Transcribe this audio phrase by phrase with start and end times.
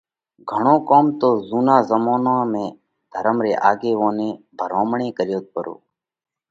[0.49, 2.65] گھڻو ڪوم تو زُونا زمونا ۾
[3.11, 5.75] ڌرم ري آڳيووني ڀرومڻي ڪريوت پرو